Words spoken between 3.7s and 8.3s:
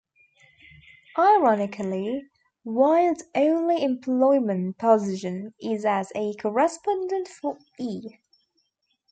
employment position is as a correspondent for E!